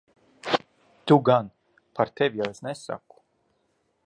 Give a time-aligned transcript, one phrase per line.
[1.05, 1.47] Tu gan.
[1.99, 3.25] Par tevi jau es nesaku.